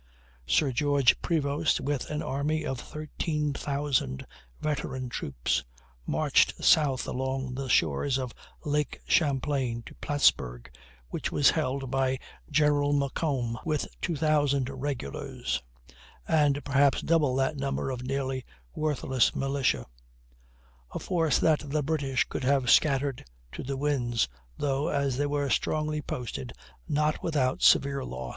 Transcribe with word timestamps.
Sir 0.47 0.71
George 0.71 1.21
Prevost, 1.21 1.79
with 1.79 2.09
an 2.09 2.23
army 2.23 2.65
of 2.65 2.79
13,000 2.79 4.25
veteran 4.59 5.09
troops, 5.09 5.63
marched 6.07 6.55
south 6.63 7.05
along 7.07 7.53
the 7.53 7.69
shores 7.69 8.17
of 8.17 8.33
Lake 8.65 8.99
Champlain 9.05 9.83
to 9.85 9.93
Plattsburg, 9.93 10.71
which 11.09 11.31
was 11.31 11.51
held 11.51 11.91
by 11.91 12.17
General 12.49 12.93
Macomb 12.93 13.59
with 13.63 13.87
2,000 14.01 14.71
regulars, 14.71 15.61
and 16.27 16.63
perhaps 16.65 17.01
double 17.01 17.35
that 17.35 17.55
number 17.57 17.91
of 17.91 18.01
nearly 18.01 18.43
worthless 18.73 19.35
militia; 19.35 19.85
a 20.95 20.97
force 20.97 21.37
that 21.37 21.59
the 21.69 21.83
British 21.83 22.23
could 22.27 22.43
have 22.43 22.71
scattered 22.71 23.23
to 23.51 23.61
the 23.61 23.77
winds, 23.77 24.27
though, 24.57 24.87
as 24.87 25.17
they 25.17 25.27
were 25.27 25.47
strongly 25.51 26.01
posted, 26.01 26.53
not 26.89 27.21
without 27.21 27.61
severe 27.61 28.03
loss. 28.03 28.29